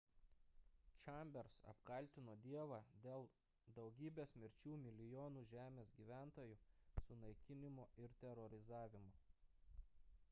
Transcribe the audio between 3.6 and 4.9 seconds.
daugybės mirčių